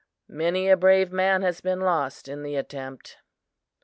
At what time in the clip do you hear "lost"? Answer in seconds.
1.81-2.27